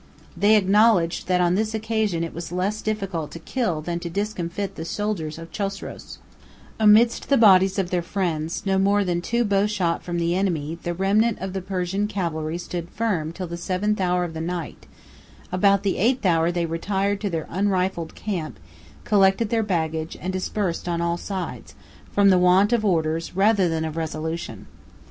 [0.35, 4.73] They acknowledged, that on this occasion it was less difficult to kill than to discomfit
[4.73, 6.17] the soldiers of Chosroes;
[6.79, 10.79] amidst the bodies of their friends, no more than two bow shot from the enemy
[10.81, 14.87] the remnant of the Persian cavalry stood firm till the seventh hour of the night;
[15.51, 18.57] about the eighth hour they retired to their unrifled camp,
[19.03, 21.75] collected their baggage, and dispersed on all sides,
[22.11, 24.65] from the want of orders rather than of resolution.